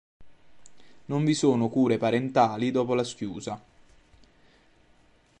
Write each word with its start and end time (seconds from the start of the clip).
Non 1.05 1.23
vi 1.23 1.35
sono 1.35 1.69
cure 1.69 1.99
parentali 1.99 2.71
dopo 2.71 2.95
la 2.95 3.03
schiusa. 3.03 3.61